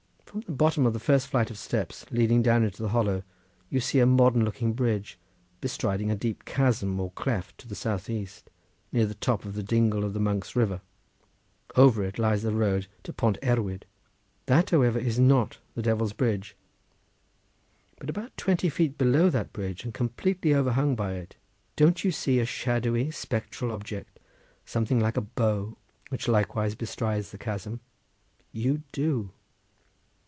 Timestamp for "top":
9.13-9.43